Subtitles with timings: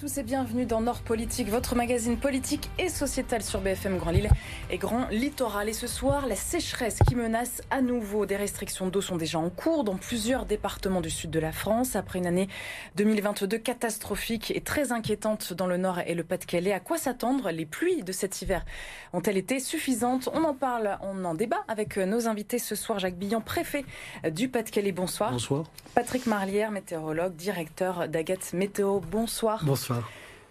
[0.00, 4.30] Tous et bienvenue dans Nord Politique, votre magazine politique et sociétal sur BFM Grand Lille
[4.70, 5.68] et Grand Littoral.
[5.68, 8.24] Et ce soir, la sécheresse qui menace à nouveau.
[8.24, 11.96] Des restrictions d'eau sont déjà en cours dans plusieurs départements du sud de la France
[11.96, 12.48] après une année
[12.96, 16.72] 2022 catastrophique et très inquiétante dans le Nord et le Pas-de-Calais.
[16.72, 17.50] À quoi s'attendre?
[17.50, 18.64] Les pluies de cet hiver
[19.12, 20.30] ont-elles été suffisantes?
[20.32, 23.00] On en parle, on en débat avec nos invités ce soir.
[23.00, 23.84] Jacques Billon, préfet
[24.30, 25.32] du Pas-de-Calais, bonsoir.
[25.32, 25.64] Bonsoir.
[25.94, 29.62] Patrick Marlière, météorologue, directeur d'Agathe Météo, bonsoir.
[29.62, 29.89] Bonsoir.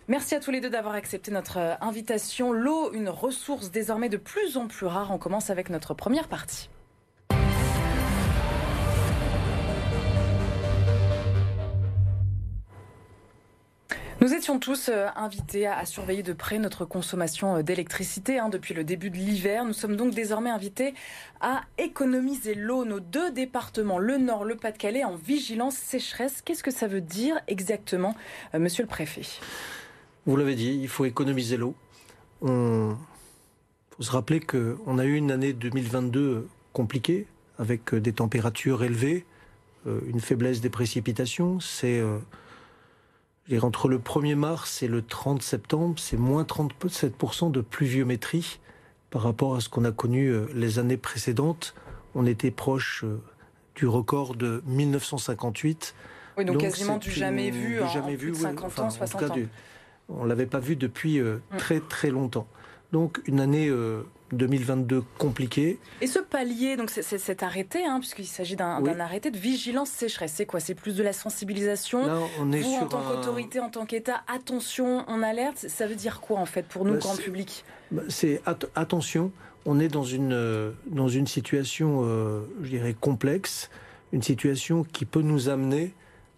[0.07, 2.51] Merci à tous les deux d'avoir accepté notre euh, invitation.
[2.51, 5.11] L'eau, une ressource désormais de plus en plus rare.
[5.11, 6.69] On commence avec notre première partie.
[14.21, 18.73] Nous étions tous euh, invités à surveiller de près notre consommation euh, d'électricité hein, depuis
[18.73, 19.63] le début de l'hiver.
[19.63, 20.93] Nous sommes donc désormais invités
[21.39, 22.83] à économiser l'eau.
[22.83, 26.41] Nos deux départements, le Nord, le Pas-de-Calais, en vigilance sécheresse.
[26.43, 28.13] Qu'est-ce que ça veut dire exactement,
[28.53, 29.21] euh, monsieur le préfet?
[30.25, 31.73] Vous l'avez dit, il faut économiser l'eau.
[32.41, 37.25] Il faut se rappeler qu'on a eu une année 2022 compliquée,
[37.57, 39.25] avec des températures élevées,
[39.85, 41.59] une faiblesse des précipitations.
[41.59, 42.01] C'est
[43.57, 48.59] entre le 1er mars et le 30 septembre, c'est moins 37% de pluviométrie
[49.09, 51.73] par rapport à ce qu'on a connu euh, les années précédentes.
[52.13, 53.19] On était proche euh,
[53.75, 55.95] du record de 1958.
[56.37, 59.35] Oui, donc, quasiment du jamais vu en jamais vu, 50 ans, 60 ans.
[60.09, 61.57] on l'avait pas vu depuis euh, mm.
[61.57, 62.47] très très longtemps.
[62.91, 63.69] Donc une année
[64.33, 65.79] 2022 compliqué.
[66.01, 70.33] Et ce palier, donc c'est cet arrêté, hein, puisqu'il s'agit d'un arrêté de vigilance sécheresse,
[70.35, 70.59] c'est quoi?
[70.59, 72.01] C'est plus de la sensibilisation?
[72.39, 75.65] On est Vous, en tant qu'autorité, en tant qu'État, attention, on alerte.
[75.67, 77.63] Ça veut dire quoi en fait pour nous, bah, grand public?
[77.91, 78.41] Bah, C'est
[78.75, 79.31] attention.
[79.65, 83.69] On est dans une euh, dans une situation, euh, je dirais complexe,
[84.13, 85.93] une situation qui peut nous amener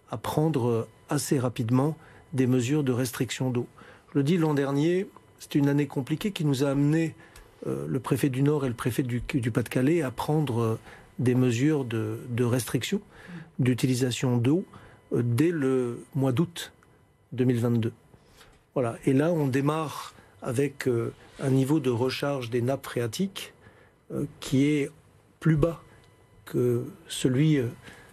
[0.10, 1.96] à prendre euh, assez rapidement
[2.34, 3.68] des mesures de restriction d'eau.
[4.14, 5.08] Je le dis l'an dernier,
[5.42, 7.16] c'est une année compliquée qui nous a amené
[7.66, 10.80] euh, le préfet du Nord et le préfet du, Pas-de-Calais à prendre euh,
[11.18, 13.02] des mesures de, restriction
[13.58, 14.66] d'utilisation d'eau
[15.14, 16.72] euh, dès le mois d'août
[17.34, 17.92] 2022.
[18.76, 18.98] Voilà.
[19.06, 20.14] Et là, on démarre
[20.44, 20.88] avec
[21.40, 23.54] un niveau de recharge des nappes phréatiques
[24.40, 24.90] qui est
[25.40, 25.84] plus bas
[26.46, 27.60] que celui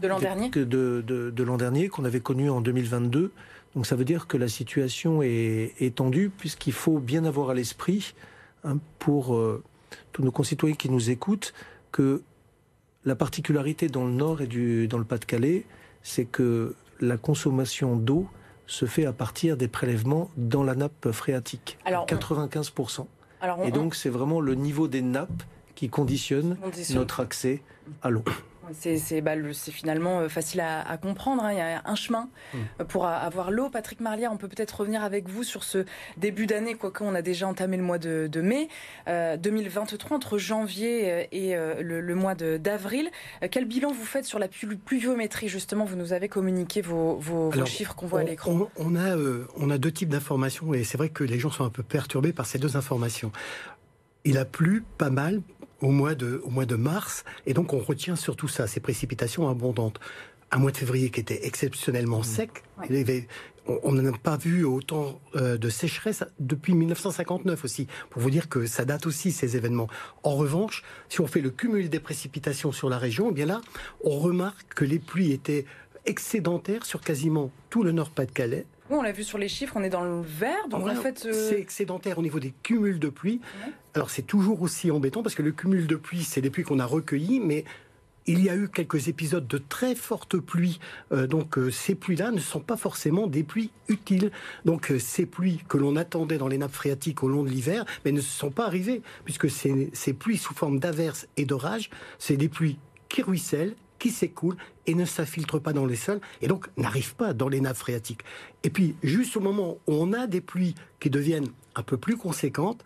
[0.01, 3.33] de l'an dernier, de l'an dernier qu'on avait connu en 2022.
[3.75, 7.55] Donc ça veut dire que la situation est, est tendue puisqu'il faut bien avoir à
[7.55, 8.15] l'esprit
[8.65, 9.63] Hein, pour euh,
[10.13, 11.55] tous nos concitoyens qui nous écoutent
[11.93, 12.23] que
[13.05, 15.65] la particularité dans le Nord et du, dans le Pas-de-Calais,
[16.03, 18.29] c'est que la consommation d'eau
[18.67, 21.79] se fait à partir des prélèvements dans la nappe phréatique.
[21.85, 23.07] Alors, 95%.
[23.65, 26.59] et donc c'est vraiment le niveau des nappes qui conditionne
[26.91, 27.63] notre accès
[28.03, 28.25] à l'eau.
[29.23, 31.45] Bah, c'est finalement euh, facile à, comprendre.
[31.45, 31.53] Hein.
[31.53, 32.59] Il y a un chemin mm.
[32.81, 33.71] euh, pour avoir l'eau.
[33.71, 35.85] Patrick Marlière, on peut peut-être revenir avec vous sur ce
[36.17, 38.69] début d'année, quoique on a déjà entamé le mois de, mai
[39.07, 43.11] 2023, euh, entre janvier et le, mois d'avril.
[43.51, 47.21] Quel bilan vous faites sur la pluviométrie Justement, vous nous avez communiqué vos,
[47.65, 48.69] chiffres qu'on voit à l'écran.
[48.77, 49.17] On, a,
[49.57, 52.33] on a deux types d'informations et c'est vrai que les gens sont un peu perturbés
[52.33, 53.33] par ces deux informations.
[54.25, 55.43] Il a plu pas mal
[55.81, 57.25] au mois de, au mois de mars.
[57.47, 60.01] Et donc, on retient surtout ça, ces précipitations abondantes.
[60.51, 62.25] Un mois de février qui était exceptionnellement mmh.
[62.25, 62.65] sec.
[63.83, 68.65] on n'a pas vu autant euh, de sécheresse depuis 1959 aussi, pour vous dire que
[68.65, 69.89] ça date aussi ces événements.
[70.23, 73.61] En revanche, si on fait le cumul des précipitations sur la région, eh bien là,
[74.03, 75.67] on remarque que les pluies étaient
[76.09, 80.03] excédentaires sur quasiment tout le Nord-Pas-de-Calais, on l'a vu sur les chiffres, on est dans
[80.03, 80.69] le vert.
[80.69, 83.41] Donc en fait, euh, c'est excédentaire au niveau des cumuls de pluie.
[83.95, 86.79] Alors c'est toujours aussi embêtant parce que le cumul de pluie, c'est des pluies qu'on
[86.79, 87.65] a recueillies, mais
[88.27, 90.81] il y a eu quelques épisodes de très fortes pluies.
[91.13, 94.31] Euh, donc euh, ces pluies-là ne sont pas forcément des pluies utiles.
[94.65, 98.13] Donc ces pluies que l'on attendait dans les nappes phréatiques au long de l'hiver, mais
[98.13, 102.49] ne sont pas arrivées puisque ces, ces pluies sous forme d'averses et d'orages, c'est des
[102.49, 102.79] pluies
[103.11, 104.57] qui ruissellent qui s'écoule
[104.87, 108.23] et ne s'infiltre pas dans les sols et donc n'arrive pas dans les nappes phréatiques.
[108.65, 112.17] Et puis, juste au moment où on a des pluies qui deviennent un peu plus
[112.17, 112.85] conséquentes,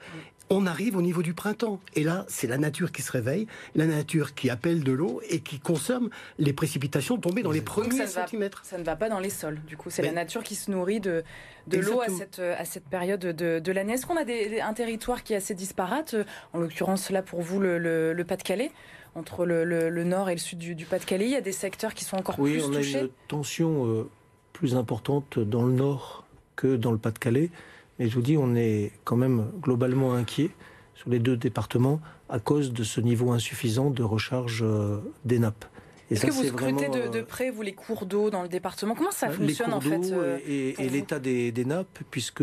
[0.50, 1.80] on arrive au niveau du printemps.
[1.94, 5.40] Et là, c'est la nature qui se réveille, la nature qui appelle de l'eau et
[5.40, 8.60] qui consomme les précipitations tombées dans les premiers centimètres.
[8.64, 9.88] ça ne va pas dans les sols, du coup.
[9.88, 11.24] C'est la nature qui se nourrit de,
[11.68, 13.94] de l'eau à cette, à cette période de, de l'année.
[13.94, 16.16] Est-ce qu'on a des, un territoire qui est assez disparate?
[16.52, 17.78] En l'occurrence, là, pour vous, le,
[18.12, 18.72] le Pas-de-Calais?
[19.14, 21.26] Entre le, nord et le sud du, Pas-de-Calais.
[21.26, 22.66] Il y a des secteurs qui sont encore plus touchés.
[22.66, 24.08] Oui, on a une tension euh,
[24.52, 26.24] plus importante dans le nord
[26.56, 27.50] que dans le Pas-de-Calais.
[27.98, 30.50] Mais je vous dis, on est quand même globalement inquiet
[30.94, 35.66] sur les deux départements à cause de ce niveau insuffisant de recharge euh, des nappes.
[36.10, 38.94] Est-ce que vous scrutez de, près, vous, les cours d'eau dans le département?
[38.94, 40.12] Comment ça fonctionne, en fait
[40.46, 42.42] Et, l'état des, nappes, puisque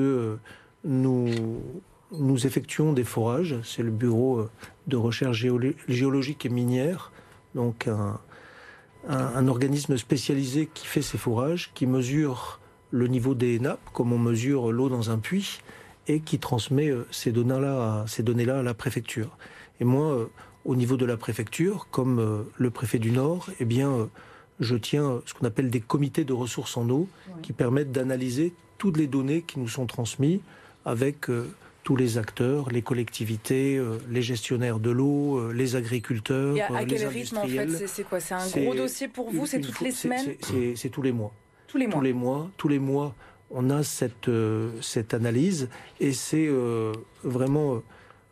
[0.83, 1.61] nous,
[2.11, 3.57] nous effectuons des forages.
[3.63, 4.47] C'est le bureau
[4.87, 5.45] de recherche
[5.87, 7.11] géologique et minière,
[7.55, 8.19] donc un,
[9.07, 12.59] un, organisme spécialisé qui fait ces forages, qui mesure
[12.91, 15.59] le niveau des nappes, comme on mesure l'eau dans un puits,
[16.07, 19.37] et qui transmet euh, ces données-là données à la préfecture.
[19.79, 20.25] Et moi, euh,
[20.65, 24.09] au niveau de la préfecture, comme euh, le préfet du Nord, eh bien,
[24.59, 27.07] je tiens ce qu'on appelle des comités de ressources en eau
[27.41, 30.39] qui permettent d'analyser toutes les données qui nous sont transmises
[30.83, 31.27] avec
[31.89, 33.81] tous les acteurs, les collectivités,
[34.11, 36.55] les gestionnaires de l'eau, les agriculteurs.
[36.55, 39.59] Et à, quel rythme en fait C'est quoi C'est un gros dossier pour vous C'est
[39.59, 40.35] toutes les semaines
[40.75, 41.33] C'est tous les mois.
[41.67, 41.95] Tous les mois.
[41.95, 42.51] Tous les mois.
[42.57, 43.15] Tous les mois
[43.51, 45.69] on a cette, euh, cette analyse
[45.99, 46.93] et c'est euh,
[47.23, 47.81] vraiment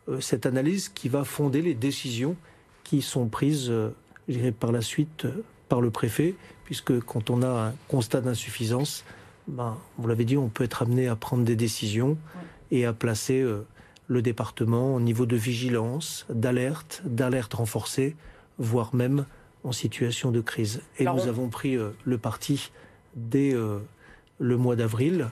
[0.08, 2.36] euh, cette analyse qui va fonder les décisions
[2.84, 5.26] qui sont prises, je dirais, par la suite
[5.68, 6.34] par le préfet,
[6.64, 9.04] puisque quand on a un constat d'insuffisance,
[9.46, 12.16] ben, vous l'avez dit, on peut être amené à prendre des décisions
[12.70, 13.44] et à placer
[14.08, 18.16] le département au niveau de vigilance, d'alerte, d'alerte renforcée,
[18.58, 19.26] voire même
[19.64, 20.80] en situation de crise.
[20.98, 22.70] Et nous avons pris le parti
[23.16, 23.54] dès
[24.38, 25.28] le mois d'avril,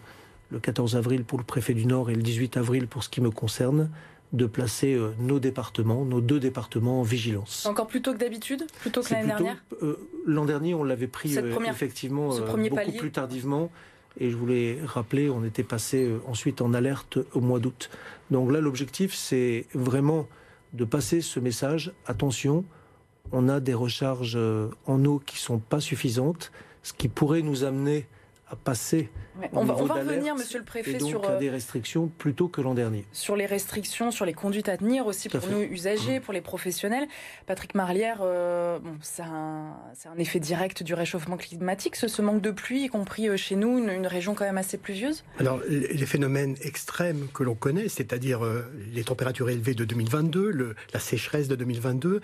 [0.51, 3.21] le 14 avril pour le préfet du Nord et le 18 avril pour ce qui
[3.21, 3.91] me concerne,
[4.33, 7.65] de placer euh, nos départements, nos deux départements en vigilance.
[7.65, 8.67] Encore plus tôt que d'habitude?
[8.81, 9.63] Plutôt que l'année dernière?
[9.83, 9.97] euh,
[10.27, 13.71] L'an dernier, on l'avait pris euh, effectivement beaucoup plus tardivement.
[14.19, 17.91] Et je voulais rappeler, on était passé ensuite en alerte au mois d'août.
[18.31, 20.27] Donc là, l'objectif, c'est vraiment
[20.73, 21.93] de passer ce message.
[22.07, 22.65] Attention,
[23.33, 24.39] on a des recharges
[24.87, 26.51] en eau qui sont pas suffisantes,
[26.83, 28.07] ce qui pourrait nous amener
[28.49, 29.11] à passer.
[29.53, 33.05] On, va, revenir, monsieur le préfet, sur euh, des restrictions plutôt que l'an dernier.
[33.13, 36.23] Sur les restrictions, sur les conduites à tenir aussi pour nous usagers, mmh.
[36.23, 37.07] pour les professionnels.
[37.47, 39.75] Patrick Marlière, euh, bon, c'est un,
[40.07, 43.79] un, effet direct du réchauffement climatique, ce, manque de pluie, y compris euh, chez nous,
[43.79, 45.25] une, région quand même assez pluvieuse?
[45.41, 48.41] Alors, les phénomènes extrêmes que l'on connaît, c'est-à-dire
[48.93, 52.21] les températures élevées de 2022, le, la sécheresse de 2022,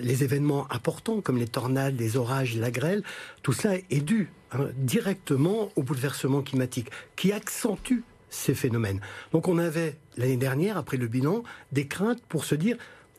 [0.00, 3.02] les événements importants comme les tornades, les orages, la grêle,
[3.42, 9.00] tout cela est dû Hein, directement au bouleversement climatique, qui accentue ces phénomènes.
[9.32, 11.42] Donc on avait l'année dernière, après le bilan,
[11.72, 12.76] des craintes pour se dire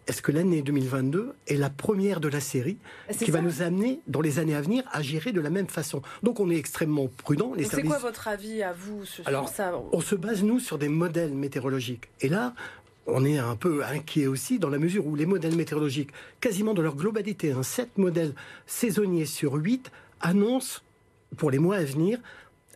[0.08, 2.78] est-ce que l'année 2022 est la première de la série
[3.20, 6.02] qui va nous amener, dans les années à venir, à gérer de la même façon?
[6.22, 7.54] Donc on est extrêmement prudent.
[7.70, 9.74] C'est quoi votre avis à vous sur, Alors, ça?
[9.92, 12.10] On se base, nous, sur des modèles météorologiques.
[12.22, 12.54] Et là,
[13.08, 16.84] on est un peu inquiet aussi dans la mesure où les modèles météorologiques, quasiment dans
[16.84, 18.36] leur globalité, un 7 modèles
[18.68, 19.92] saisonniers sur 8,
[20.22, 20.82] annoncent
[21.36, 22.20] pour les mois à venir,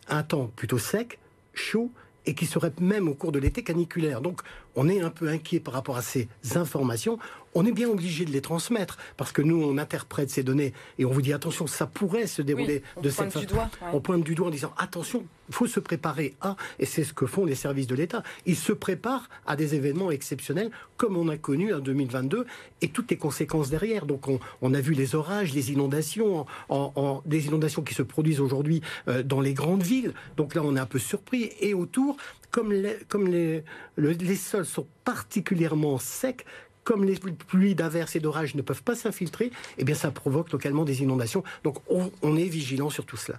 [0.08, 1.18] un temps plutôt sec,
[1.54, 1.90] chaud
[2.26, 4.20] et qui serait même au cours de l'été caniculaire.
[4.20, 4.42] Donc
[4.76, 7.18] on est un peu inquiet par rapport à ces informations
[7.54, 11.04] on est bien obligé de les transmettre parce que nous, on interprète ces données et
[11.04, 13.46] on vous dit attention, ça pourrait se dérouler de cette façon.
[13.92, 17.12] On pointe du doigt en disant attention, il faut se préparer à, et c'est ce
[17.12, 21.28] que font les services de l'État, ils se préparent à des événements exceptionnels comme on
[21.28, 22.46] a connu en 2022
[22.82, 24.06] et toutes les conséquences derrière.
[24.06, 24.26] Donc
[24.62, 29.22] on, a vu les orages, les inondations, en, des inondations qui se produisent aujourd'hui euh,
[29.22, 30.14] dans les grandes villes.
[30.36, 31.50] Donc là, on est un peu surpris.
[31.60, 32.16] Et autour,
[32.50, 33.64] comme les, comme les,
[33.96, 36.44] les sols sont particulièrement secs,
[36.84, 40.84] comme les pluies d'averses et d'orages ne peuvent pas s'infiltrer, eh bien ça provoque localement
[40.84, 41.44] des inondations.
[41.62, 43.38] Donc on, est vigilant sur tout cela.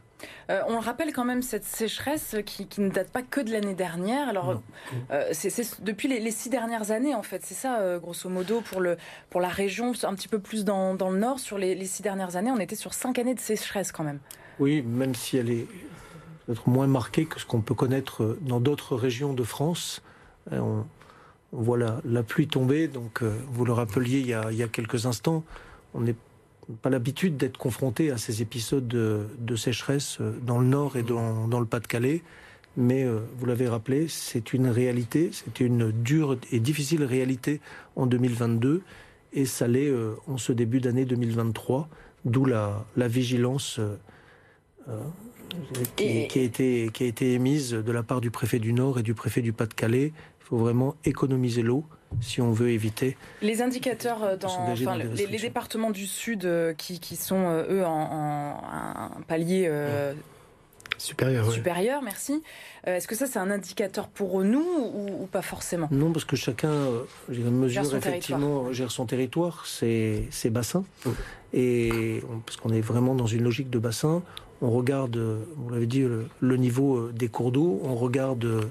[0.50, 4.30] Euh, on rappelle quand même cette sécheresse qui, ne date pas que de l'année dernière.
[4.30, 4.62] Alors
[5.12, 5.52] euh, c'est
[5.84, 8.98] depuis les, six dernières années en fait, c'est ça euh, grosso modo pour le
[9.30, 11.40] pour la région, un petit peu plus dans, le nord.
[11.40, 14.20] Sur les, six dernières années, on était sur cinq années de sécheresse quand même.
[14.60, 15.68] Oui, même si elle est
[16.46, 20.02] peut-être moins marquée que ce qu'on peut connaître dans d'autres régions de France.
[20.52, 20.86] On,
[21.52, 22.88] voilà la, pluie tomber.
[22.88, 25.44] Donc, euh, vous le rappeliez il y, a, quelques instants,
[25.94, 26.16] on n'est
[26.82, 31.60] pas l'habitude d'être confronté à ces épisodes de, sécheresse euh, dans le nord et dans,
[31.60, 32.24] le Pas-de-Calais.
[32.78, 37.60] Mais euh, vous l'avez rappelé, c'est une réalité, c'était une dure et difficile réalité
[37.98, 38.82] en 2022
[39.34, 39.90] et ça l'est
[40.28, 41.88] en ce début d'année 2023,
[42.26, 43.80] d'où la, vigilance
[45.96, 49.00] qui, qui, a été, qui a été émise de la part du préfet du Nord
[49.00, 50.14] et du préfet du Pas-de-Calais.
[50.40, 51.86] Faut vraiment économiser l'eau
[52.20, 53.16] si on veut éviter.
[53.42, 58.62] Les indicateurs euh, dans les, départements du Sud euh, qui, qui sont, euh, eux, en,
[58.64, 59.72] un palier
[60.98, 62.44] supérieur, supérieur merci.
[62.86, 65.88] Est-ce que ça, c'est un indicateur pour nous ou, pas forcément?
[65.92, 66.74] Non, parce que chacun
[67.30, 70.84] mesure effectivement, gère son territoire, ses, ses bassins.
[71.54, 74.22] Et parce qu'on est vraiment dans une logique de bassin,
[74.62, 75.18] on regarde,
[75.58, 76.06] vous l'avez dit,
[76.40, 78.70] le, niveau des cours d'eau, on regarde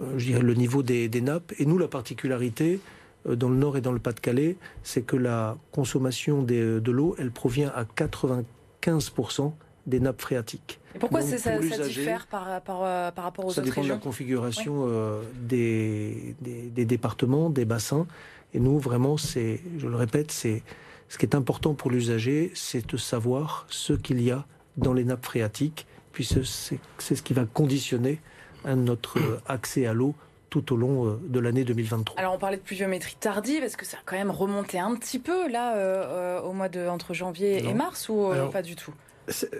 [0.00, 1.52] euh, je dirais, le niveau des, nappes.
[1.58, 2.80] Et nous, la particularité,
[3.28, 7.30] euh, dans le Nord et dans le Pas-de-Calais, c'est que la consommation de l'eau, elle
[7.30, 9.52] provient à 15%
[9.86, 10.80] des nappes phréatiques.
[10.94, 13.88] Et pourquoi ça, ça, diffère par, par, par, rapport aux autres régions Ça dépend de
[13.88, 18.06] la configuration euh, des, des, des, départements, des bassins.
[18.54, 20.62] Et nous, vraiment, c'est, je le répète, c'est
[21.08, 25.04] ce qui est important pour l'usager, c'est de savoir ce qu'il y a dans les
[25.04, 28.20] nappes phréatiques, puisque c'est ce qui va conditionner
[28.66, 30.14] notre accès à l'eau
[30.50, 32.16] tout au long euh, de l'année 2023.
[32.16, 35.18] Alors on parlait de pluviométrie tardive, est-ce que ça a quand même remonté un petit
[35.18, 38.94] peu là euh, au mois de entre janvier et mars ou pas du tout?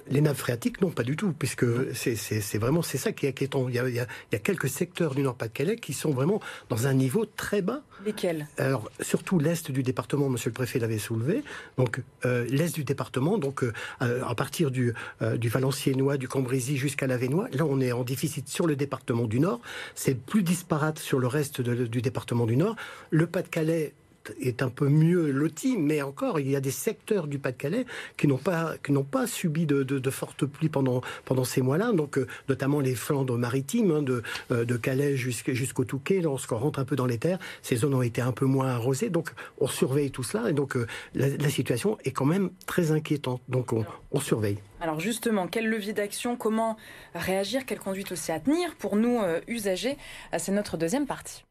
[0.09, 3.68] Les nappes phréatiques, non, pas du tout, puisque c'est vraiment c'est ça qui est inquiétant.
[3.68, 6.94] Il y, a, il, y a, quelques secteurs du Nord-Pas-de-Calais qui sont vraiment dans un
[6.94, 7.83] niveau très bas.
[8.04, 8.47] Lesquels?
[8.59, 11.42] Alors, surtout l'est du département, Monsieur le Préfet l'avait soulevé.
[11.78, 16.78] Donc, euh, l'est du département, donc euh, à partir du, euh, du Valenciennois, du Cambrésis
[16.78, 19.61] jusqu'à l'Avenois, là, on est en déficit sur le département du Nord.
[19.94, 22.76] C'est plus disparate sur le reste du département du Nord.
[23.11, 23.94] Le Pas-de-Calais
[24.40, 28.26] est un peu mieux loti, mais encore, il y a des secteurs du Pas-de-Calais qui
[28.26, 32.19] n'ont pas, qui n'ont pas subi de, de, fortes pluies pendant, pendant ces mois-là, donc
[32.19, 36.85] euh, notamment les Flandres maritimes, hein, de, euh, de Calais jusqu'au Touquet, lorsqu'on rentre un
[36.85, 40.11] peu dans les terres, ces zones ont été un peu moins arrosées, donc on surveille
[40.11, 44.21] tout cela, et donc euh, la, situation est quand même très inquiétante, donc on, on
[44.21, 44.59] surveille.
[44.81, 46.76] Alors justement, quel levier d'action, comment
[47.14, 49.97] réagir, quelle conduite aussi à tenir pour nous usagers?
[50.37, 51.45] C'est notre deuxième partie.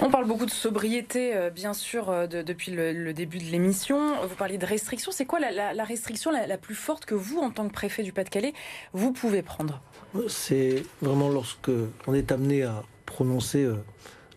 [0.00, 4.26] On parle beaucoup de sobriété, euh, bien sûr, euh, depuis le, début de l'émission.
[4.26, 5.12] Vous parlez de restrictions.
[5.12, 8.52] C'est quoi la, restriction la, plus forte que vous, en tant que préfet du Pas-de-Calais,
[8.92, 9.80] vous pouvez prendre?
[10.28, 11.70] C'est vraiment lorsque
[12.06, 13.76] on est amené à prononcer euh,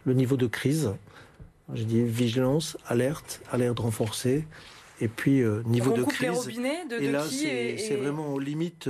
[0.06, 0.92] le niveau de crise.
[1.74, 4.48] J'ai dit vigilance, alerte, alerte renforcée,
[5.02, 6.22] et puis niveau on de crise.
[6.22, 8.90] Les robinets de, et là, c'est vraiment on limite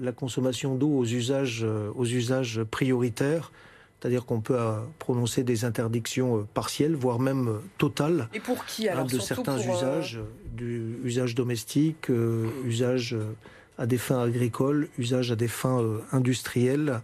[0.00, 3.52] la consommation d'eau aux usages, aux usages prioritaires
[4.00, 8.28] c'est-à-dire qu'on peut euh, prononcer des interdictions euh, partielles, voire même euh, totales.
[8.34, 12.08] Et pour qui alors De certains usages, du usage domestique,
[12.64, 13.16] usage
[13.78, 17.00] à des fins agricoles, usage à des fins industrielles.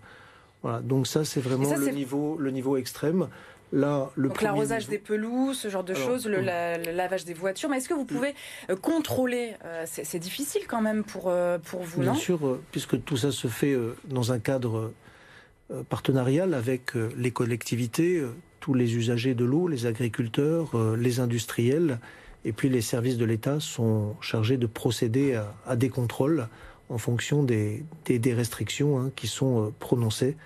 [0.62, 0.80] Voilà.
[0.80, 3.28] Donc ça, c'est vraiment le, niveau, le niveau extrême.
[3.72, 7.68] Là, le Donc l'arrosage des pelouses, ce genre de choses, le, lavage des voitures.
[7.68, 8.34] Mais est-ce que vous pouvez
[8.80, 9.54] contrôler
[9.86, 11.32] C'est difficile quand même pour,
[11.64, 14.92] pour vous, Bien sûr, puisque tout ça se fait dans un cadre
[15.72, 21.18] euh, partenarial avec euh, les collectivités, euh, tous les usagers de l'eau, les agriculteurs, les
[21.18, 21.98] industriels,
[22.44, 26.46] et puis les services de l'État sont chargés de procéder à, des contrôles
[26.88, 30.36] en fonction des, des, restrictions hein, qui sont prononcées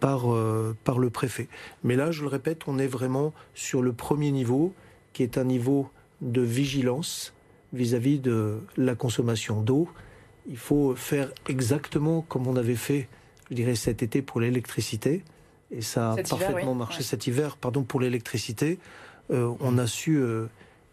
[0.00, 0.34] par,
[0.82, 1.48] par le préfet.
[1.84, 4.72] Mais là, je le répète, on est vraiment sur le premier niveau,
[5.12, 5.90] qui est un niveau
[6.22, 7.34] de vigilance
[7.74, 9.88] vis-à-vis -vis de la consommation d'eau.
[10.48, 13.08] Il faut faire exactement comme on avait fait
[13.52, 15.22] je dirais, cet été pour l'électricité.
[15.70, 18.78] Et ça a parfaitement marché cet hiver, pardon, pour l'électricité.
[19.30, 20.46] Euh, on a su euh,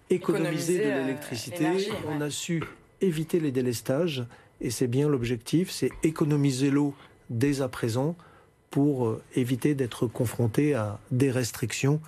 [0.10, 1.66] économiser, de euh, l'électricité,
[2.06, 2.62] on a su
[3.00, 4.26] éviter les délestages,
[4.60, 6.94] et c'est bien l'objectif, c'est économiser l'eau
[7.30, 8.18] dès à présent
[8.72, 12.02] pour éviter d'être confronté à des restrictions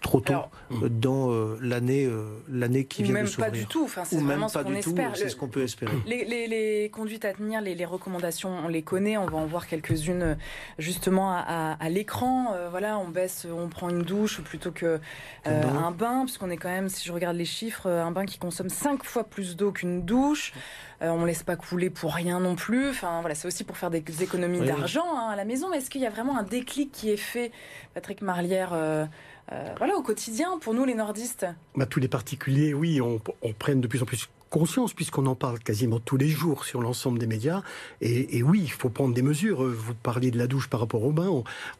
[0.00, 0.34] trop tôt
[0.70, 3.46] euh, dans euh, l'année euh, l'année qui vient de s'ouvrir.
[3.46, 3.84] Même pas du tout.
[3.84, 5.16] Enfin, c'est vraiment ce qu'on espère.
[5.16, 5.92] C'est ce qu'on peut espérer.
[6.06, 9.16] Les, les, les, conduites à tenir, les, les, recommandations, on les connaît.
[9.16, 10.36] On va en voir quelques-unes
[10.78, 12.54] justement à, à, l'écran.
[12.70, 15.00] voilà, on baisse, on prend une douche plutôt que
[15.44, 18.68] un bain, puisqu'on est quand même, si je regarde les chiffres, un bain qui consomme
[18.68, 20.52] cinq fois plus d'eau qu'une douche.
[21.00, 22.90] on ne laisse pas couler pour rien non plus.
[22.90, 25.68] Enfin, voilà, c'est aussi pour faire des économies d'argent hein, à la maison.
[25.70, 27.52] Mais est-ce qu'il y a vraiment un déclic qui est fait,
[27.94, 28.72] Patrick Marlière
[29.52, 33.52] euh, voilà, au quotidien, pour nous les nordistes bah, Tous les particuliers, oui, on, on
[33.52, 37.18] prenne de plus en plus conscience, puisqu'on en parle quasiment tous les jours sur l'ensemble
[37.18, 37.62] des médias.
[38.00, 39.62] Et, oui, il faut prendre des mesures.
[39.62, 41.28] Vous parliez de la douche par rapport au bain.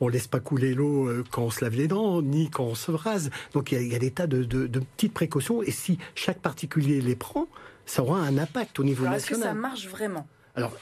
[0.01, 2.65] On ne laisse pas couler l'eau euh, quand on se lave les dents, ni quand
[2.65, 3.31] on se rase.
[3.53, 4.45] Donc il y a, des tas de,
[4.97, 5.63] petites précautions.
[5.63, 7.47] Et si chaque particulier les prend,
[7.87, 9.17] ça aura un impact au niveau national.
[9.19, 10.27] Est-ce que ça marche vraiment?
[10.59, 10.73] Alors,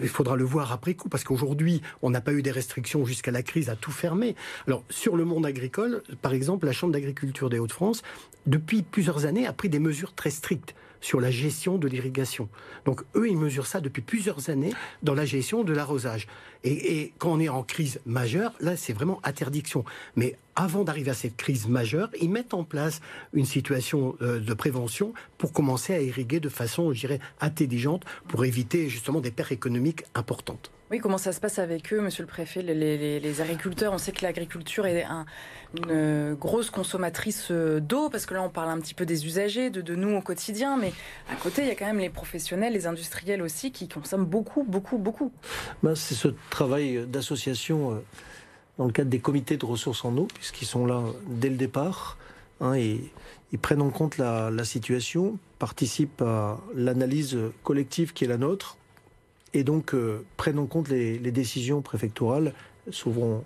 [0.00, 3.30] il faudra le voir après coup, parce qu'aujourd'hui, on n'a pas eu des restrictions jusqu'à
[3.30, 4.34] la crise à tout fermer.
[4.66, 8.02] Alors, sur le monde agricole, par exemple, la Chambre d'agriculture des Hauts-de-France,
[8.46, 12.48] depuis plusieurs années, a pris des mesures très strictes sur la gestion de l'irrigation.
[12.86, 16.26] Donc eux, ils mesurent ça depuis plusieurs années dans la gestion de l'arrosage.
[16.64, 19.84] Et, quand on est en crise majeure, là, c'est vraiment interdiction.
[20.16, 23.00] Mais avant d'arriver à cette crise majeure, ils mettent en place
[23.32, 28.44] une situation euh, de prévention pour commencer à irriguer de façon, je dirais, intelligente pour
[28.44, 30.72] éviter justement des pertes économiques importantes.
[30.90, 34.24] Oui, comment ça se passe avec eux, monsieur le préfet, les, agriculteurs On sait que
[34.24, 35.06] l'agriculture est
[35.76, 39.70] une grosse consommatrice euh, d'eau, parce que là, on parle un petit peu des usagers,
[39.70, 40.92] de, nous au quotidien, mais
[41.30, 44.64] à côté, il y a quand même les professionnels, les industriels aussi, qui consomment beaucoup,
[44.64, 45.30] beaucoup, beaucoup.
[45.84, 48.02] Ben, c'est ce travail d'association.
[48.78, 52.16] Dans le cadre des comités de ressources en eau, puisqu'ils sont là dès le départ,
[52.60, 53.00] hein, et
[53.52, 58.76] ils prennent en compte la, situation, participent à l'analyse collective qui est la nôtre,
[59.54, 62.52] et donc euh, prennent en compte les, décisions préfectorales,
[62.90, 63.42] souvent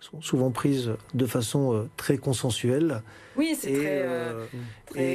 [0.00, 3.02] sont souvent prises de façon euh, très consensuelle.
[3.36, 4.46] Oui, c'est très, euh,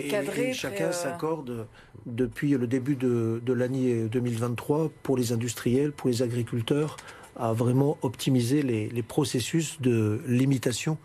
[0.10, 0.50] cadré.
[0.50, 1.68] Et chacun s'accorde
[2.06, 6.98] depuis le début de, de l'année 2023 pour les industriels, pour les agriculteurs,
[7.38, 10.98] à vraiment optimiser les, les processus de limitation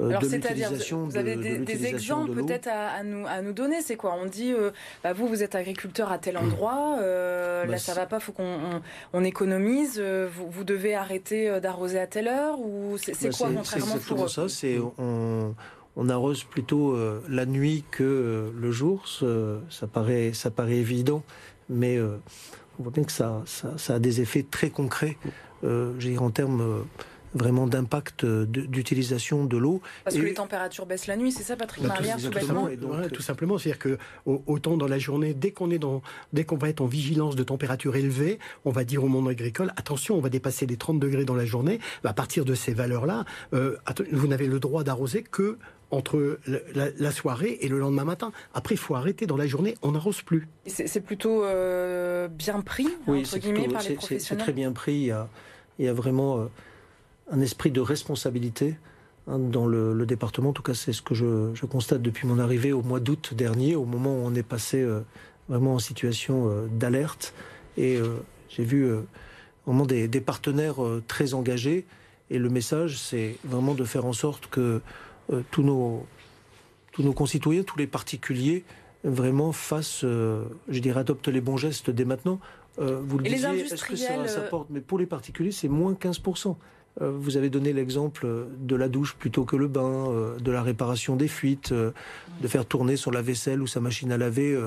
[0.00, 4.16] euh, Alors, c'est-à-dire, vous, avez des, exemples peut-être à, nous, à nous donner C'est quoi?
[4.20, 4.70] On dit, euh,
[5.02, 8.32] bah, vous, vous êtes agriculteur à tel endroit, euh, bah, là, ça va pas, faut
[8.32, 8.80] qu'on
[9.12, 13.98] on, économise, vous, vous, devez arrêter d'arroser à telle heure Ou c'est bah, quoi, contrairement
[14.06, 15.54] pour ça, c'est on,
[15.96, 16.96] on, arrose plutôt
[17.28, 21.22] la nuit que le jour, ça, paraît, ça paraît évident,
[21.68, 25.18] mais on voit bien que ça, ça, ça, a des effets très concrets,
[25.64, 26.84] euh, en termes
[27.34, 29.80] vraiment d'impact d'utilisation de l'eau.
[30.04, 32.68] Parce que les températures baissent la nuit, c'est ça, Patrick bah, Marière, tout, simplement,
[33.12, 36.02] tout simplement, c'est-à-dire que autant dans la journée, dès qu'on est dans,
[36.32, 39.72] dès qu'on va être en vigilance de température élevée, on va dire au monde agricole
[39.76, 41.80] attention, on va dépasser les 30 degrés dans la journée.
[42.04, 43.24] À partir de ces valeurs-là,
[43.54, 43.76] euh,
[44.12, 45.58] vous n'avez le droit d'arroser que
[45.92, 46.38] entre
[46.74, 48.30] la, soirée et le lendemain matin.
[48.54, 50.46] Après, il faut arrêter dans la journée, on n'arrose plus.
[50.66, 54.94] C'est plutôt euh, bien pris, entre guillemets, par les professionnels C'est très bien pris.
[54.94, 55.28] Il y a,
[55.80, 56.38] il y a vraiment...
[56.38, 56.46] Euh,
[57.30, 58.76] un esprit de responsabilité
[59.26, 60.50] hein, dans le, département.
[60.50, 63.76] En tout cas, c'est ce que je, constate depuis mon arrivée au mois d'août dernier,
[63.76, 65.00] au moment où on est passé euh,
[65.48, 67.32] vraiment en situation euh, d'alerte.
[67.76, 67.98] Et
[68.48, 68.90] j'ai vu
[69.64, 71.86] vraiment des, partenaires très engagés.
[72.28, 74.82] Et le message, c'est vraiment de faire en sorte que
[75.50, 76.04] tous, nos,
[76.92, 78.64] tous nos concitoyens, tous les particuliers,
[79.02, 82.38] vraiment fassent, je dirais, adoptent les bons gestes dès maintenant.
[82.78, 86.56] Vous le disiez, est-ce que ça, ça porte Mais pour les particuliers, c'est moins 15%.
[87.00, 88.26] Euh, vous avez donné l'exemple
[88.58, 91.92] de la douche plutôt que le bain, euh, de la réparation des fuites, euh,
[92.40, 94.58] de faire tourner sur la vaisselle ou sa machine à laver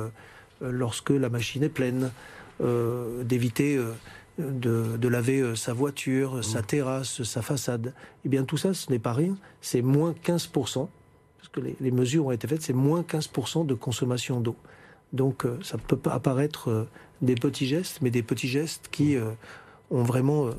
[0.62, 2.12] lorsque la machine est pleine,
[2.62, 3.80] d'éviter
[4.38, 6.66] de, laver sa voiture, sa mmh.
[6.66, 7.94] terrasse, sa façade.
[8.24, 11.92] Eh bien tout ça, ce n'est pas rien, c'est moins 15%, parce que les, les,
[11.92, 14.56] mesures ont été faites, c'est moins 15% de consommation d'eau.
[15.14, 16.88] Donc ça peut apparaître
[17.22, 19.16] des petits gestes, mais des petits gestes qui
[19.92, 20.50] ont vraiment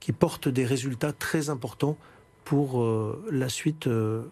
[0.00, 1.96] qui portent des résultats très importants
[2.44, 4.22] pour euh, la suite euh,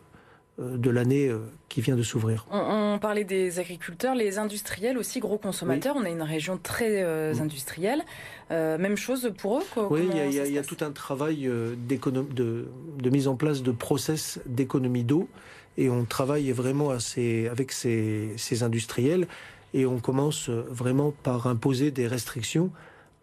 [0.58, 1.30] euh, de l'année
[1.68, 2.46] qui vient de s'ouvrir.
[2.50, 5.94] On, parlait des agriculteurs, les industriels aussi, gros consommateurs.
[5.96, 7.04] On a une région très
[7.40, 8.02] industrielle.
[8.50, 13.36] même chose pour eux Oui, il y, a, tout un travail de, de, mise en
[13.36, 15.28] place de process d'économie d'eau.
[15.76, 19.28] Et on travaille vraiment avec ces, ces, industriels.
[19.74, 22.70] Et on commence vraiment par imposer des restrictions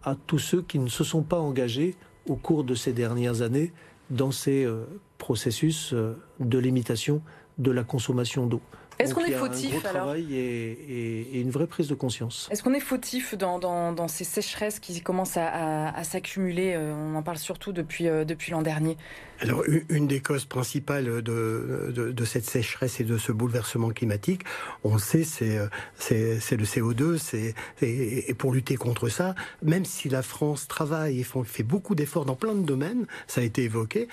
[0.04, 1.96] à tous ceux qui ne se sont pas engagés
[2.28, 3.74] au cours de ces dernières années
[4.10, 4.86] dans ces euh,
[5.18, 7.22] processus euh, de limitation
[7.58, 8.62] de la consommation d'eau.
[9.00, 12.48] Est-ce qu'on est fautif un gros travail et, une vraie prise de conscience.
[12.52, 17.38] Est-ce qu'on est fautif dans, ces sécheresses qui commencent à, s'accumuler euh, On en parle
[17.38, 18.98] surtout depuis, euh, depuis l'an dernier.
[19.42, 24.44] Alors, une des causes principales de, de, cette sécheresse et de ce bouleversement climatique,
[24.84, 25.60] on sait, c'est,
[25.98, 27.18] c'est, le CO2.
[27.18, 32.26] C'est, et, pour lutter contre ça, même si la France travaille et fait beaucoup d'efforts
[32.26, 34.08] dans plein de domaines, ça a été évoqué,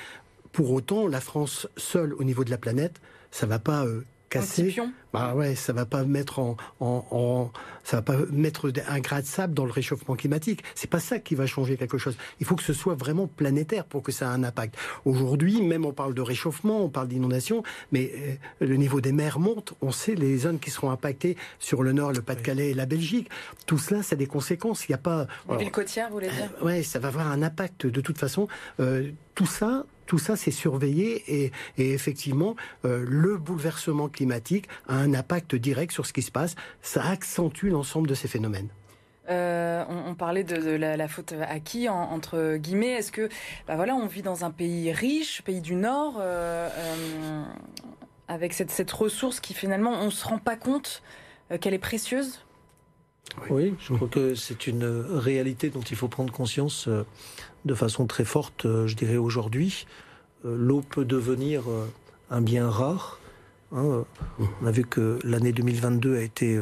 [0.53, 4.75] pour autant, la France seule au niveau de la planète, ça va pas euh, casser.
[5.13, 7.51] Bah ouais, ça va pas mettre en, en,
[7.85, 10.63] ça va pas mettre un grain de sable dans le réchauffement climatique.
[10.75, 12.17] C'est pas ça qui va changer quelque chose.
[12.41, 14.75] Il faut que ce soit vraiment planétaire pour que ça ait un impact.
[15.05, 18.11] Aujourd'hui, même on parle de réchauffement, on parle d'inondation, mais
[18.63, 19.75] euh, le niveau des mers monte.
[19.83, 23.29] On sait les zones qui seront impactées sur le nord, le Pas-de-Calais et la Belgique.
[23.67, 24.89] Tout cela, ça a des conséquences.
[24.89, 25.27] Il n'y a pas.
[25.51, 26.49] Les villes côtières, vous voulez dire?
[26.63, 28.49] euh, Ouais, ça va avoir un impact de toute façon.
[28.81, 35.15] Euh, tout ça, tout ça, c'est surveillé et, effectivement, euh, le bouleversement climatique a un
[35.15, 36.55] impact direct sur ce qui se passe.
[36.83, 38.69] Ça accentue l'ensemble de ces phénomènes.
[39.31, 43.31] Euh, on, parlait de, la, faute à qui entre guillemets Est-ce que,
[43.67, 46.69] bah voilà, on vit dans un pays riche, pays du Nord, euh,
[48.29, 51.03] avec cette, cette, ressource qui finalement on se rend pas compte
[51.59, 52.45] qu'elle est précieuse?
[53.51, 57.05] Oui, je crois que c'est une réalité dont il faut prendre conscience euh,
[57.65, 59.87] de façon très forte, euh, je dirais aujourd'hui.
[60.45, 61.65] Euh, l'eau peut devenir
[62.31, 63.21] un bien rare.
[63.73, 64.05] Hein.
[64.61, 66.61] On a vu que l'année 2022 a été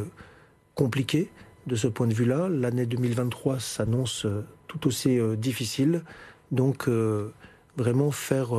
[0.75, 1.31] compliquée
[1.67, 2.49] de ce point de vue-là.
[2.49, 4.27] L'année 2023 s'annonce
[4.69, 6.05] tout aussi difficile.
[6.53, 6.89] Donc
[7.77, 8.51] vraiment faire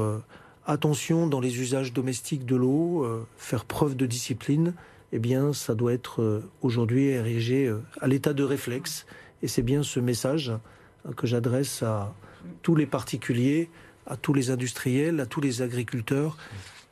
[0.66, 4.74] attention dans les usages domestiques de l'eau, faire preuve de discipline
[5.12, 9.06] eh bien, ça doit être euh, aujourd'hui érigé euh, à l'état de réflexe.
[9.44, 10.52] Et c'est bien ce message
[11.06, 12.14] euh, que j'adresse à
[12.62, 13.70] tous les particuliers,
[14.08, 16.38] à tous les industriels, à tous les agriculteurs,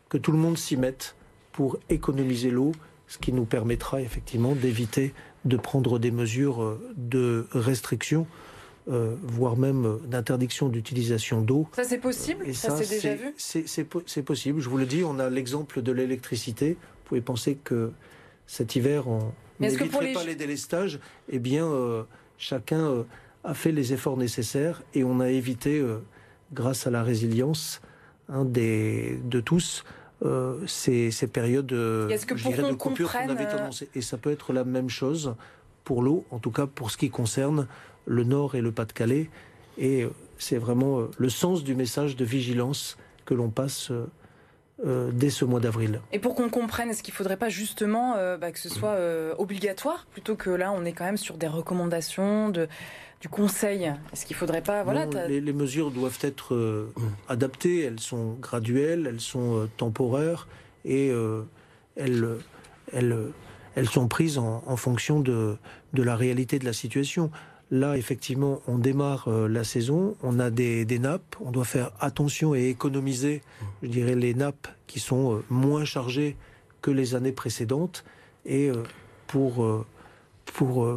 [0.09, 1.15] que tout le monde s'y mette
[1.51, 2.73] pour économiser l'eau,
[3.07, 5.13] ce qui nous permettra effectivement d'éviter
[5.45, 8.27] de prendre des mesures de restriction.
[8.89, 11.67] Euh, voire même d'interdiction d'utilisation d'eau.
[11.75, 12.43] Ça c'est possible?
[12.47, 13.35] Et Ça, c'est déjà vu?
[13.37, 14.59] C'est possible.
[14.61, 16.75] Je vous le dis, on a l'exemple de l'électricité.
[17.09, 17.91] Vous pouvez penser que
[18.45, 20.99] cet hiver, on n'éviterait pas les délestages.
[21.29, 22.03] Eh bien, euh,
[22.37, 23.05] chacun
[23.43, 25.83] a fait les efforts nécessaires et on a évité,
[26.53, 27.81] grâce à la résilience
[28.29, 29.83] hein, des, de tous,
[30.25, 33.87] euh, ces, périodes euh, de coupure qu'on avait euh, annoncées.
[33.95, 35.35] Et ça peut être la même chose
[35.85, 37.67] pour l'eau, en tout cas pour ce qui concerne
[38.05, 39.29] le Nord et le Pas-de-Calais.
[39.77, 40.05] Et
[40.37, 43.93] c'est vraiment le sens du message de vigilance que l'on passe
[44.85, 45.99] dès ce mois d'avril.
[46.13, 48.97] Et pour qu'on comprenne, est-ce qu'il ne faudrait pas justement bah, que ce soit
[49.37, 52.67] obligatoire, plutôt que là, on est quand même sur des recommandations de,
[53.21, 53.93] du Conseil?
[54.13, 54.83] Est-ce qu'il ne faudrait pas...
[54.83, 56.93] Voilà, les, mesures doivent être euh,
[57.27, 60.47] adaptées, elles sont graduelles, elles sont euh, temporaires
[60.85, 61.43] et euh,
[61.95, 62.25] elles,
[62.93, 63.17] elles,
[63.75, 65.57] elles, sont prises en, fonction de,
[65.93, 67.31] de, la réalité de la situation.
[67.71, 72.67] Là, effectivement, on démarre la saison, on a des, nappes, on doit faire attention et
[72.67, 73.43] économiser,
[73.83, 76.35] je dirais, les nappes qui sont moins chargées
[76.81, 78.03] que les années précédentes.
[78.45, 78.83] Et euh,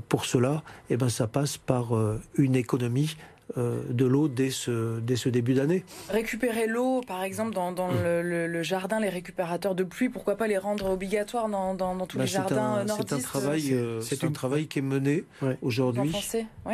[0.09, 5.01] pour cela, eh ben, ça passe par euh, une économie euh, de l'eau dès ce,
[5.01, 5.85] dès ce début d'année.
[6.09, 10.59] Récupérer l'eau, par exemple, dans, dans le, jardin, les récupérateurs de pluie, pourquoi pas les
[10.59, 14.67] rendre obligatoires dans, dans, tous bah, les jardins nordistes C'est un travail, c'est un travail
[14.67, 15.25] qui est mené
[15.61, 16.13] aujourd'hui.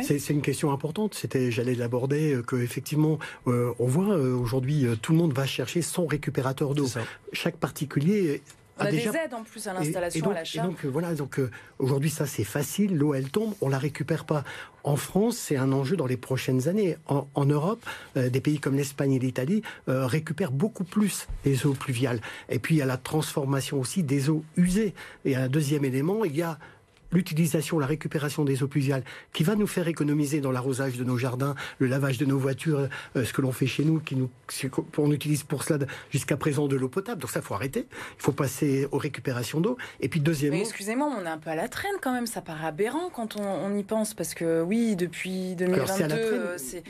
[0.01, 1.15] C'est une question importante.
[1.15, 6.75] C'était, j'allais l'aborder, que effectivement, on voit aujourd'hui, tout le monde va chercher son récupérateur
[6.75, 6.87] d'eau.
[7.33, 8.41] Chaque particulier
[8.79, 10.63] on a, des aides en plus à l'installation, à l'achat.
[10.63, 14.25] donc euh, voilà, donc euh, aujourd'hui ça c'est facile, l'eau elle tombe, on la récupère
[14.25, 14.43] pas.
[14.85, 16.95] En France, c'est un enjeu dans les prochaines années.
[17.05, 22.21] En, Europe, euh, des pays comme l'Espagne et l'Italie récupèrent beaucoup plus les eaux pluviales.
[22.47, 24.93] Et puis il y a la transformation aussi des eaux usées.
[25.25, 26.57] Et un deuxième élément, il y a
[27.11, 31.17] l'utilisation, la récupération des eaux pluviales, qui va nous faire économiser dans l'arrosage de nos
[31.17, 34.29] jardins, le lavage de nos voitures, euh, ce que l'on fait chez nous, qui nous,
[34.97, 37.21] on utilise pour cela jusqu'à présent de l'eau potable.
[37.21, 37.87] Donc ça, faut arrêter.
[38.17, 39.77] Il faut passer aux récupérations d'eau.
[39.99, 42.27] Et puis deuxièmement, excusez-moi, on est un peu à la traîne quand même.
[42.27, 46.83] Ça paraît aberrant quand on, y pense, parce que oui, depuis 2022, c'est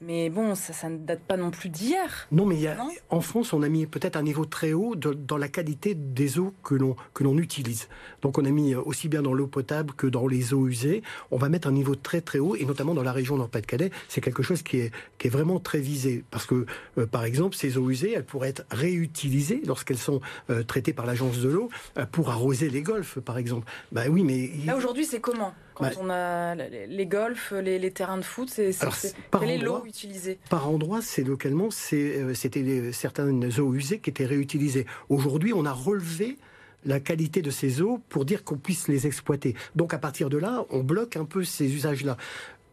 [0.00, 2.28] mais bon, ça, ça ne date pas non plus d'hier.
[2.30, 2.76] Non, mais il y a,
[3.08, 6.52] en France, on a mis peut-être un niveau très haut dans la qualité des eaux
[6.62, 7.88] que l'on que l'on utilise.
[8.22, 11.02] Donc, on a mis aussi bien dans l'eau potable que dans les eaux usées.
[11.30, 14.20] On va mettre un niveau très très haut, et notamment dans la région Nord-Pas-de-Calais, c'est
[14.20, 16.66] quelque chose qui est qui est vraiment très visé, parce que
[16.98, 21.06] euh, par exemple, ces eaux usées, elles pourraient être réutilisées lorsqu'elles sont euh, traitées par
[21.06, 23.66] l'agence de l'eau euh, pour arroser les golfs, par exemple.
[23.92, 25.54] Bah oui, mais là aujourd'hui, c'est comment?
[25.76, 28.70] Quand bah, on a les golfs, les, terrains de foot, c'est
[29.38, 34.24] quelle est l'eau utilisée Par endroit, c'est localement, euh, c'était certaines eaux usées qui étaient
[34.24, 34.86] réutilisées.
[35.10, 36.38] Aujourd'hui, on a relevé
[36.86, 39.54] la qualité de ces eaux pour dire qu'on puisse les exploiter.
[39.74, 42.16] Donc à partir de là, on bloque un peu ces usages-là.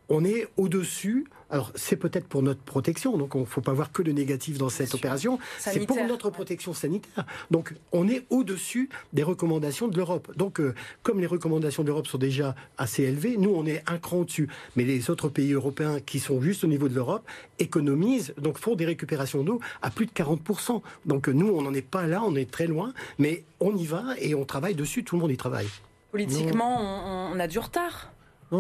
[0.07, 3.91] On est au-dessus alors, c'est peut-être pour notre protection, donc il ne faut pas voir
[3.91, 5.39] que le négatif dans cette opération.
[5.59, 7.25] C'est pour notre protection sanitaire.
[7.51, 10.31] Donc, on est au-dessus des recommandations de l'Europe.
[10.35, 13.97] Donc, euh, comme les recommandations de l'Europe sont déjà assez élevées, nous, on est un
[13.97, 14.49] cran au-dessus.
[14.75, 17.23] Mais les autres pays européens qui sont juste au niveau de l'Europe
[17.59, 20.81] économisent, donc font des récupérations d'eau à plus de 40%.
[21.05, 24.03] Donc, nous, on n'en est pas là, on est très loin, mais on y va
[24.19, 25.69] et on travaille dessus, tout le monde y travaille.
[26.11, 28.11] Politiquement, on a du retard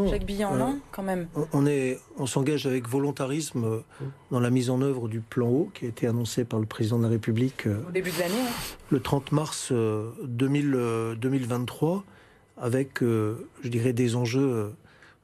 [0.07, 1.27] Jacques Billan, non, quand même.
[1.51, 3.79] On, est, on s'engage avec volontarisme euh,
[4.31, 6.97] dans la mise en œuvre du plan eau qui a été annoncé par le président
[6.97, 8.33] de la République euh, au début de l'année,
[8.89, 12.01] le 30 mars 2023, euh,
[12.57, 14.73] avec, je dirais, des enjeux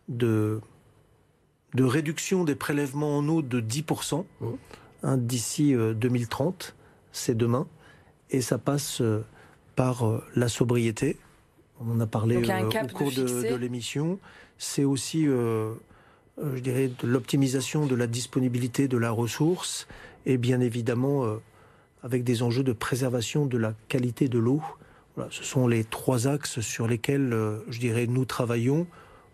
[0.08, 0.62] de
[1.76, 4.26] de réduction des prélèvements en eau de 10%
[5.04, 6.76] hein, d'ici 2030,
[7.12, 7.68] c'est demain,
[8.32, 9.04] et ça passe
[9.76, 11.20] par la sobriété.
[11.80, 14.18] On en a parlé au cours de l'émission
[14.60, 15.74] c'est aussi, euh,
[16.38, 19.88] euh, je dirais, de l'optimisation de la disponibilité de la ressource
[20.26, 21.38] et bien évidemment euh,
[22.04, 24.62] avec des enjeux de préservation de la qualité de l'eau.
[25.16, 27.36] Voilà, ce sont les trois axes sur lesquels,
[27.70, 28.86] je dirais, nous travaillons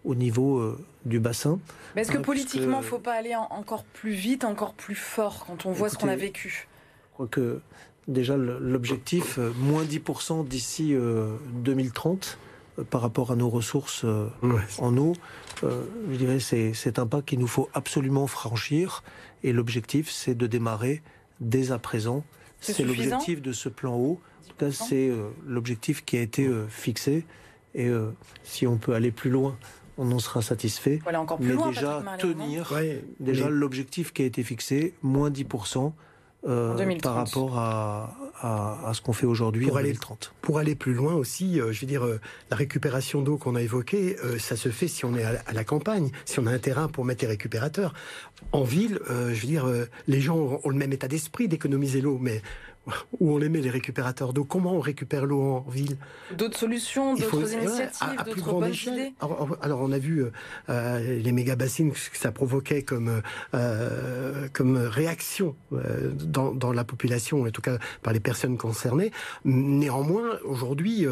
[0.04, 1.60] au niveau du bassin.
[1.96, 5.46] Mais est-ce que politiquement, il ne faut pas aller encore plus vite, encore plus fort
[5.46, 6.68] quand on voit ce qu'on a vécu?
[7.10, 7.60] Je crois que
[8.08, 10.96] déjà l'objectif, moins 10% d'ici
[11.54, 12.40] 2030,
[12.84, 14.28] par rapport à nos ressources euh,
[14.80, 15.14] en eau,
[15.64, 19.04] euh, je dirais c'est c'est un pas qu'il nous faut absolument franchir.
[19.44, 21.02] Et l'objectif, c'est de démarrer
[21.40, 22.24] dès à présent.
[22.60, 24.20] C'est l'objectif de ce plan eau.
[24.44, 27.26] En tout cas, c'est euh, l'objectif qui a été fixé.
[27.76, 27.92] Et
[28.44, 29.58] si on peut aller plus loin,
[29.98, 31.00] on en sera satisfait.
[31.04, 32.74] Voilà, encore plus mais loin, déjà tenir,
[33.20, 35.92] déjà l'objectif qui a été fixé, moins 10%
[37.02, 40.34] par rapport à, à, ce qu'on fait aujourd'hui en aller, 2030.
[40.42, 42.06] Pour aller plus loin aussi, je veux dire,
[42.50, 45.64] la récupération d'eau qu'on a évoquée, ça se fait si on est à, à, la
[45.64, 47.94] campagne, si on a un terrain pour mettre les récupérateurs.
[48.52, 49.68] En ville, je veux dire,
[50.08, 52.42] les gens ont le même état d'esprit d'économiser l'eau, mais
[53.20, 54.44] où on les met les récupérateurs d'eau.
[54.44, 55.98] Comment on récupère l'eau en ville?
[56.38, 59.14] D'autres solutions, d'autres initiatives, d'autres bonnes idées?
[59.62, 60.32] Alors, on a vu euh,
[60.70, 63.22] euh, les méga bassines que ça provoquait comme
[63.54, 69.12] euh, comme réaction dans, dans, la population, en tout cas par les personnes concernées.
[69.44, 71.06] Néanmoins, aujourd'hui,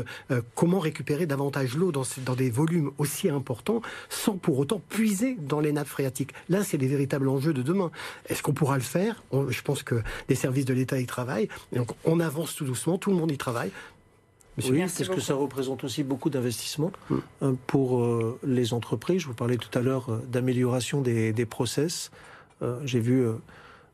[0.55, 5.59] comment récupérer davantage l'eau dans, dans des volumes aussi importants sans pour autant puiser dans
[5.59, 6.33] les nappes phréatiques?
[6.49, 7.91] Là, c'est les véritables enjeux de demain.
[8.29, 9.23] Est-ce qu'on pourra le faire?
[9.49, 13.11] Je pense que les services de l'État y travaillent donc on avance tout doucement, tout
[13.11, 13.71] le monde y travaille.
[14.57, 17.17] oui, parce que ça représente aussi beaucoup d'investissements mm.
[17.41, 19.21] hein, pour euh, les entreprises.
[19.21, 22.11] Je vous parlais tout à l'heure euh, d'amélioration des, process.
[22.61, 23.25] Euh, j'ai vu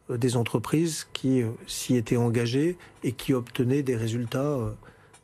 [0.09, 4.57] des entreprises qui s'y étaient engagées et qui obtenaient des résultats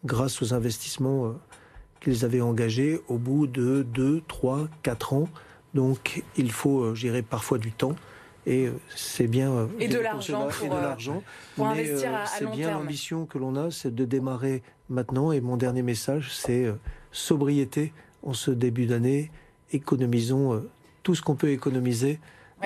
[0.06, 1.34] grâce aux investissements
[2.02, 5.30] qu'ils avaient engagés au bout de 2, 3, 4 ans.
[5.74, 7.96] Donc il faut, j'irai parfois du temps
[8.46, 11.24] et euh, c'est bien euh, et de l'argent pour, de l'argent
[11.56, 15.58] pour investir à, c'est bien l'ambition que l'on a c'est de démarrer maintenant et mon
[15.58, 16.66] dernier message c'est
[17.12, 19.32] sobriété en ce début d'année
[19.72, 20.64] économisons
[21.04, 22.20] tout ce qu'on peut économiser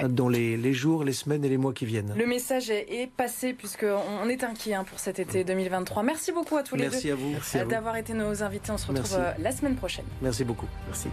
[0.08, 2.14] dans les, jours, les semaines et les mois qui viennent.
[2.16, 6.04] Le message est, passé puisqu'on est inquiet hein, pour cet été 2023.
[6.04, 8.72] Merci beaucoup à tous les deux à d'avoir été nos invités.
[8.72, 10.06] On se retrouve la semaine prochaine.
[10.22, 10.68] Merci beaucoup.
[10.88, 11.10] Merci.